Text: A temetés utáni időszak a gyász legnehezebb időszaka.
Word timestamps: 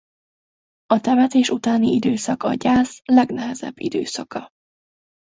A 0.85 0.99
temetés 0.99 1.49
utáni 1.49 1.87
időszak 1.93 2.43
a 2.43 2.53
gyász 2.53 3.01
legnehezebb 3.05 3.79
időszaka. 3.79 4.49